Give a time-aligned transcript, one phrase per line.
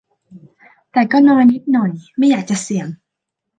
[0.91, 2.87] แต่ก็นอยนิดหน่อย ไม่อยากจะเสี่ยง